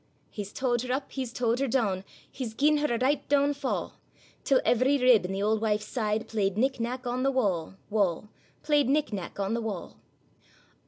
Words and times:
He's 0.31 0.51
towed 0.51 0.81
her 0.81 0.91
up, 0.91 1.11
he's 1.11 1.31
towed 1.31 1.59
her 1.59 1.67
down, 1.67 2.03
He's 2.31 2.55
gien 2.55 2.77
her 2.77 2.91
a 2.91 2.97
richt 2.97 3.29
down 3.29 3.53
fa', 3.53 3.91
Till 4.43 4.59
every 4.65 4.97
rib 4.97 5.25
i' 5.27 5.27
the 5.27 5.43
auld 5.43 5.61
wife's 5.61 5.85
side, 5.85 6.27
Played 6.27 6.57
nick 6.57 6.79
nack 6.79 7.05
on 7.05 7.21
the 7.21 7.29
wa', 7.29 7.73
wa'; 7.91 8.23
Played 8.63 8.89
nick 8.89 9.13
nack 9.13 9.39
on 9.39 9.53
the 9.53 9.61
wa'. 9.61 9.89
O! 9.89 9.93